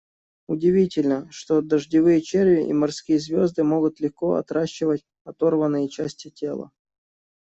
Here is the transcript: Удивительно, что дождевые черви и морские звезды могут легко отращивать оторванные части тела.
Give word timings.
Удивительно, 0.47 1.27
что 1.31 1.61
дождевые 1.61 2.21
черви 2.23 2.67
и 2.67 2.73
морские 2.73 3.19
звезды 3.19 3.63
могут 3.63 3.99
легко 3.99 4.33
отращивать 4.33 5.05
оторванные 5.25 5.89
части 5.89 6.31
тела. 6.31 6.71